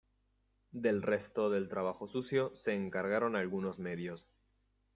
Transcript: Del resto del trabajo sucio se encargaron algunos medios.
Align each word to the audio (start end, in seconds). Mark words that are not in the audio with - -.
Del 0.71 1.03
resto 1.03 1.51
del 1.51 1.69
trabajo 1.69 2.07
sucio 2.07 2.55
se 2.55 2.73
encargaron 2.73 3.35
algunos 3.35 3.77
medios. 3.77 4.25